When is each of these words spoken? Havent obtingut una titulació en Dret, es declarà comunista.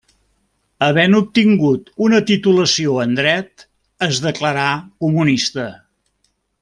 Havent 0.85 1.17
obtingut 1.17 1.91
una 2.07 2.21
titulació 2.31 2.95
en 3.03 3.13
Dret, 3.19 3.67
es 4.09 4.19
declarà 4.25 4.67
comunista. 5.07 5.69